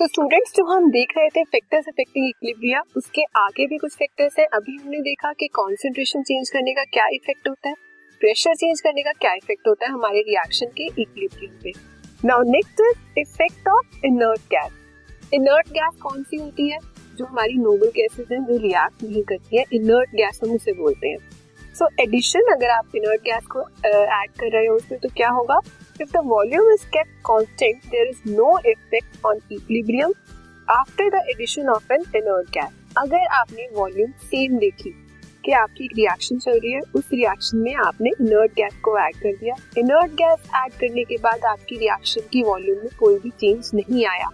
[0.00, 4.38] तो स्टूडेंट्स जो हम देख रहे थे फैक्टर्स अफेक्टिंग इक्विलिब्रिया उसके आगे भी कुछ फैक्टर्स
[4.38, 7.74] हैं। अभी हमने देखा कि कॉन्सेंट्रेशन चेंज करने का क्या इफ़ेक्ट होता है
[8.20, 11.72] प्रेशर चेंज करने का क्या इफ़ेक्ट होता है हमारे रिएक्शन के इक्विलिब्रियम पे।
[12.24, 16.78] Now next is effect of inert gas inert gas कौन सी होती है?
[17.18, 21.08] जो हमारी नोबल गैसेज हैं जो रिएक्ट नहीं करती है। इनर्ट गैस हम उसे बोलते
[21.08, 21.18] हैं।
[21.74, 25.08] सो so, एडिशन अगर आप इनर्ट गैस को ऐड uh, कर रहे हो उसमें तो
[25.16, 25.60] क्या होगा?
[26.00, 30.12] If the volume is kept constant, there is no effect on equilibrium
[30.68, 32.70] after the addition of an inert gas.
[32.98, 34.90] अगर आपने वॉल्यूम सेम देखी
[35.44, 39.36] कि आपकी रिएक्शन चल रही है उस रिएक्शन में आपने इनर्ट गैस को ऐड कर
[39.36, 43.70] दिया। इनर्ट गैस ऐड करने के बाद आपकी रिएक्शन की वॉल्यूम में कोई भी चेंज
[43.74, 44.28] नहीं आया।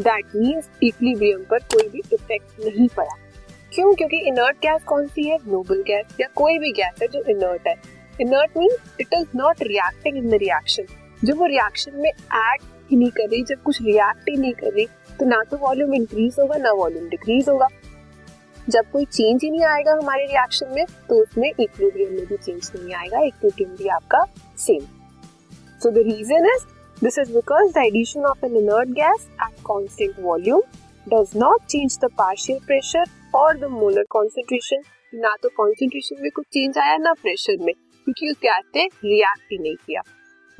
[0.00, 3.14] दैट मीन्स इक्विलिब्रियम पर कोई भी इफ़ेक्ट नहीं पड़ा।
[3.74, 3.92] क्यों?
[3.94, 5.38] क्योंकि इनर्ट गैस कौन सी है?
[5.46, 7.74] नोबल गैस या कोई भी गैस है जो इनर्ट है।
[8.20, 10.86] Inert means it is not reacting in the reaction
[11.24, 14.72] जब वो रिएक्शन में ऐड ही नहीं कर रही, जब कुछ रिएक्ट ही नहीं कर
[14.72, 14.86] रही
[15.18, 17.68] तो ना तो वॉल्यूम इंक्रीज होगा, ना वॉल्यूम डिक्रीज होगा।
[18.68, 22.70] जब कोई चेंज ही नहीं आएगा हमारे रिएक्शन में तो उसमें इक्विलिब्रियम में भी चेंज
[22.74, 24.24] नहीं आएगा इक्विलिब्रियम भी आपका
[24.58, 24.84] same
[25.80, 26.64] so the reason is
[26.98, 30.62] this is because the addition of an inert gas at constant volume
[31.06, 36.44] does not change the partial pressure और द मोलर कॉन्सेंट्रेशन ना तो कॉन्सेंट्रेशन में कुछ
[36.46, 40.02] चेंज आया, ना प्रेशर में, क्योंकि उस गैस ने रिएक्ट ही नहीं किया।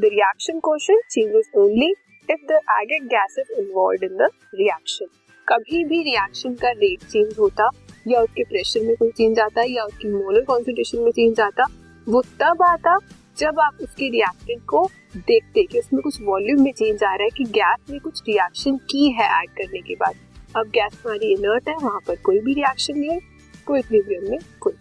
[0.02, 1.94] The reaction quotient changes only
[2.28, 4.28] if the added gas is involved in the
[4.60, 5.06] reaction.
[5.48, 7.68] कभी भी रिएक्शन का रेट चेंज होता,
[8.08, 11.66] या उसके प्रेशर में कोई चेंज आता, या उसकी मोलर कॉन्सेंट्रेशन में चेंज आता,
[12.08, 12.98] वो तब आता
[13.38, 17.30] जब आप उसके रिएक्टेंट को देखते कि उसमें कुछ वॉल्यूम में चेंज आ रहा है
[17.30, 20.16] कि गैस ने कुछ रिएक्शन की है ऐड करने के बाद।
[20.56, 23.20] अब गैस हमारी इनर्ट है, वहाँ पर कोई भी रिएक्शन नहीं है,
[23.66, 24.72] कोई इक्विलिब्रियम में कोई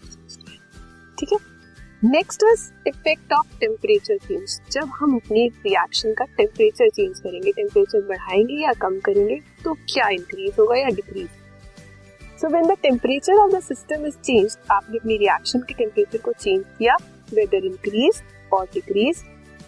[1.20, 1.51] ठीक है?
[2.04, 8.02] Next is effect of temperature change जब हम अपनी रिएक्शन का टेम्परेचर चेंज करेंगे टेम्परेचर
[8.08, 11.28] बढ़ाएँगे या कम करेंगे तो क्या इंक्रीज होगा या decrease
[12.42, 16.32] so when the temperature of the system is change आपने अपनी रिएक्शन के टेम्परेचर को
[16.34, 16.96] चेंज किया
[17.34, 18.22] वेदर इंक्रीज
[18.54, 19.24] और decrease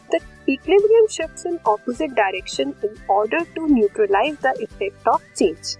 [0.10, 0.20] the
[0.50, 5.78] equilibrium shifts in opposite direction in order to neutralise the effect of change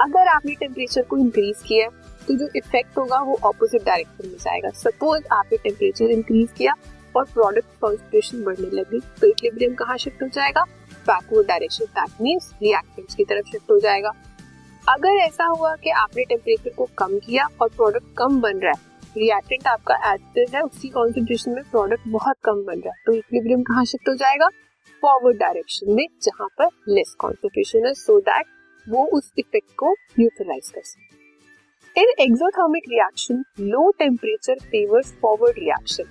[0.00, 1.88] अगर आपने टेम्परेचर को increase किया
[2.28, 6.74] तो जो इफ़ेक्ट होगा वो ऑपोजिट डायरेक्शन में जाएगा सपोज़ आपने टेम्परेचर इंक्रीज किया
[7.16, 10.64] और प्रोडक्ट कॉन्सेंट्रेशन बढ़ने लगी तो इक्विलिब्रियम कहाँ शिफ्ट हो जाएगा?
[11.06, 14.10] Backward direction that means reactants की तरफ़ शिफ्ट हो जाएगा।
[14.84, 18.94] अगर ऐसा हुआ कि आपने टेम्परेचर को कम किया और प्रोडक्ट कम बन रहा है
[19.16, 23.62] रिएक्टेंट आपका एसिड है उसी कॉन्सेंट्रेशन में प्रोडक्ट बहुत कम बन रहा है तो इक्विलिब्रियम
[23.62, 24.48] कहाँ शिफ्ट हो जाएगा?
[25.02, 28.46] फॉरवर्ड डायरेक्शन में, जहाँ पर लेस कॉन्सेंट्रेशन है सो दैट
[28.86, 31.25] वो उस इफ़ेक्ट को न्यूट्रलाइज कर सके।
[31.96, 36.04] In exothermic reaction low temperature favours forward reaction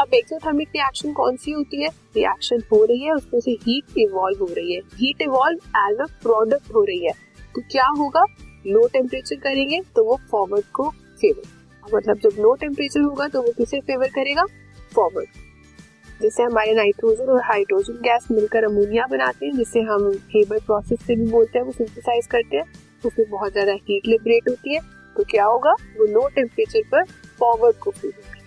[0.00, 1.88] अब एक्सोथर्मिक रिएक्शन कौन सी होती है?
[2.16, 6.06] रिएक्शन हो रही है, उसमें से हीट इवॉल्व हो रही है। Heat evolve as a
[6.22, 7.12] product हो रही है।
[7.54, 8.24] तो क्या होगा?
[8.66, 13.52] लो टेम्परेचर करेंगे तो वो फॉरवर्ड को फेवर मतलब जब लो टेम्परेचर होगा तो वो
[13.58, 14.44] किसे फेवर करेगा?
[14.94, 21.06] फॉरवर्ड जैसे हमारे नाइट्रोजन और हाइड्रोजन गैस मिलकर अमोनिया बनाते हैं, जिसे हम हेबर प्रोसेस
[21.06, 22.72] से भी बोलते हैं, वो सिंथेसाइज करते हैं
[23.04, 24.80] उसमें बहुत ज़्यादा हीट लिबरेट होती है।
[25.16, 25.72] तो क्या होगा?
[25.98, 27.04] वो लो टेम्परेचर पर
[27.38, 28.40] फॉरवर्ड को फील होगा।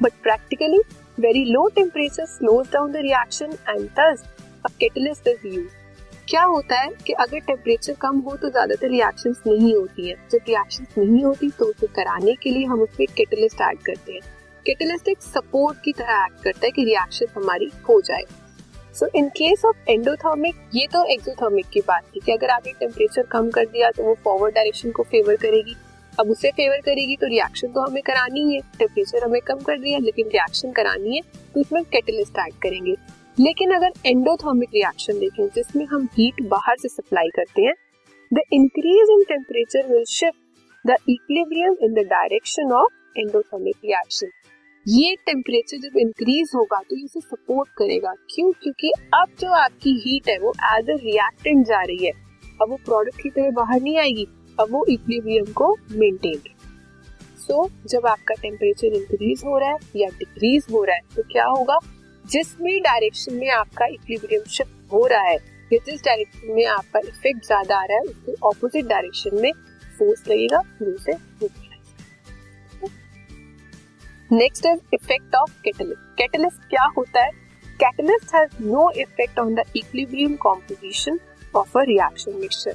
[0.00, 0.80] But practically
[1.18, 4.22] very low temperature slows down the reaction and thus
[4.64, 5.74] a catalyst is used.
[6.28, 10.48] क्या होता है कि अगर टेम्परेचर कम हो तो ज़्यादातर रिएक्शन नहीं होती है। जब
[10.48, 14.20] रिएक्शन नहीं होती तो उसे कराने के लिए हम उसमें कैटलिस्ट ऐड करते हैं।
[14.66, 18.24] कैटलिस्ट एक सपोर्ट की तरह एक्ट करता है कि रिएक्शन हमारी हो जाए।
[18.96, 23.22] So in case of endothermic ये तो एक्सोथर्मिक की बात थी कि अगर आपने टेम्परेचर
[23.32, 25.74] कम कर दिया तो वो फॉरवर्ड डायरेक्शन को फेवर करेगी।
[26.18, 29.98] अब उसे फेवर करेगी तो रिएक्शन तो हमें करानी है टेम्परेचर हमें कम कर दिया
[29.98, 31.22] लेकिन रिएक्शन करानी है
[31.54, 32.94] तो उसमें कैटलिस्ट ऐड करेंगे।
[33.38, 37.74] लेकिन अगर एंडोथर्मिक रिएक्शन देखें, जिसमें हम हीट बाहर से सप्लाई करते हैं
[38.30, 40.38] the increase in temperature will shift
[40.84, 44.30] the equilibrium in the direction of endothermic reaction
[44.86, 48.50] ये टेम्परेचर जब इंक्रीज होगा तो इसे सपोर्ट करेगा। क्यों?
[48.52, 52.12] क्योंकि अब जो आपकी हीट है वो एज अ रिएक्टेंट जा रही है।
[52.62, 54.26] अब वो प्रोडक्ट की तरह बाहर नहीं आएगी।
[54.58, 56.38] अब वो इक्विलिब्रियम को मेंटेन
[57.38, 61.22] सो so, जब आपका टेम्परेचर इंक्रीज हो रहा है या डिक्रीज हो रहा है तो
[61.32, 61.78] क्या होगा?
[62.24, 65.36] जिस भी डायरेक्शन में आपका इक्विलिब्रियम शिफ्ट हो रहा है
[65.70, 69.52] या जिस डायरेक्शन में आपका इफ़ेक्ट ज़्यादा आ रहा है उसके ऑपोजिट डायरेक्शन में
[69.98, 71.12] फोर्स लगेगा से
[74.32, 76.16] next is effect of catalyst.
[76.18, 77.30] Catalyst क्या होता है?
[77.80, 81.20] Catalyst has no effect on the equilibrium composition
[81.56, 82.72] of a reaction mixture.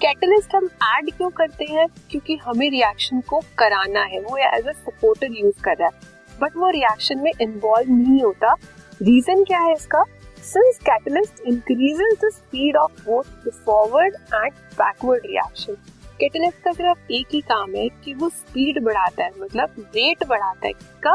[0.00, 1.86] Catalyst हम ऐड क्यों करते हैं?
[2.10, 6.00] क्योंकि हमें रिएक्शन को कराना है। वो एज अ सपोर्टर यूज़ कर रहा है।
[6.40, 8.54] बट वो रिएक्शन में इन्वॉल्व नहीं होता।
[9.02, 10.04] रीजन क्या है इसका?
[10.40, 15.76] Since catalyst increases the speed of both the forward and backward reaction.
[16.20, 20.66] Catalyst का सिर्फ़ एक ही काम है कि वो स्पीड बढ़ाता है मतलब रेट बढ़ाता
[20.66, 21.14] है किसका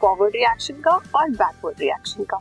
[0.00, 2.38] फॉरवर्ड रिएक्शन का और बैकवर्ड रिएक्शन का।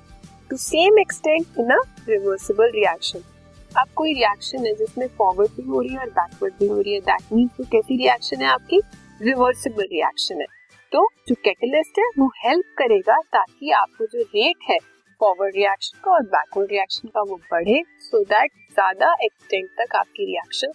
[0.49, 1.79] To same extent in a
[2.09, 3.23] reversible reaction
[3.71, 6.93] अब कोई रिएक्शन है जिसमें फॉरवर्ड भी हो रही है और बैकवर्ड भी हो रही
[6.93, 8.81] है दैट मीन्स वो कैसी रिएक्शन है आपकी?
[9.21, 10.47] रिवर्सिबल रिएक्शन है।
[10.91, 14.77] तो जो कैटलिस्ट है, वो हेल्प करेगा ताकि आपको जो रेट है
[15.21, 20.25] फॉरवर्ड रिएक्शन का और बैकवर्ड रिएक्शन का वो बढ़े सो दैट ज़्यादा एक्सटेंट तक आपकी
[20.25, 20.71] रिएक्शन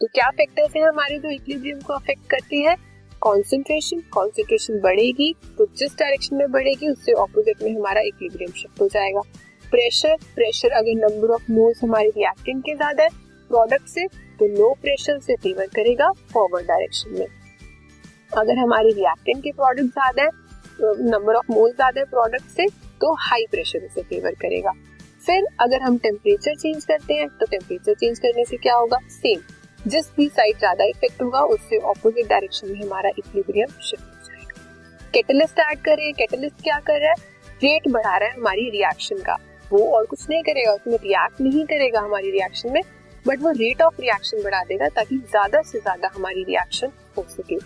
[0.00, 2.76] तो क्या फैक्टर्स हैं हमारे जो इक्विलिब्रियम को अफेक्ट करती है?
[3.22, 8.88] कॉन्सेंट्रेशन कॉन्सेंट्रेशन बढ़ेगी तो जिस डायरेक्शन में बढ़ेगी, उससे ऑपोजिट में हमारा इक्विलिब्रियम शिफ्ट हो
[8.88, 9.20] जाएगा।
[9.64, 13.08] प्रेशर प्रेशर अगर नंबर ऑफ़ मोल्स हमारे रिएक्टेंट के ज़्यादा है
[13.50, 14.06] प्रोडक्ट से
[14.38, 17.26] तो लो प्रेशर से फेवर करेगा फॉरवर्ड डायरेक्शन में।
[18.32, 20.30] अगर हमारे रिएक्टेंट के प्रोडक्ट ज़्यादा है
[21.10, 22.66] नंबर ऑफ़ मोल्स ज़्यादा है प्रोडक्ट से
[23.00, 24.72] तो हाई प्रेशर उसे फेवर करेगा।
[25.20, 28.98] फिर अगर हम टेम्परेचर चेंज करते हैं तो टेम्परेचर चेंज करने से क्या होगा?
[29.12, 29.40] सेम
[29.78, 35.10] जिस भी साइड ज़्यादा इफ़ेक्ट होगा, उससे ऑपोजिट डायरेक्शन में हमारा इक्विलिब्रियम शिफ्ट हो जाएगा।
[35.14, 37.26] कैटलिस्ट ऐड करें कैटलिस्ट क्या कर रहा है?
[37.62, 39.38] रेट बढ़ा रहा है हमारी रिएक्शन का।
[39.70, 42.82] वो और कुछ नहीं करेगा, उसमें रिएक्ट नहीं करेगा हमारी रिएक्शन में
[43.24, 47.56] बट वो रेट ऑफ़ रिएक्शन बढ़ा देगा ताकि ज़्यादा से ज़्यादा हमारी रिएक्शन हो सके।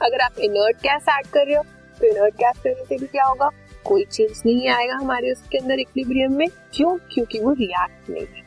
[0.00, 1.62] अगर आप इनर्ट गैस ऐड कर रहे हो
[1.98, 3.50] तो इनर्ट गैस करने से भी क्या होगा?
[3.84, 6.96] कोई चेंज नहीं आएगा हमारे उसके अंदर इक्विलिब्रियम में। क्यों?
[7.12, 8.46] क्योंकि वो रिएक्ट नहीं है।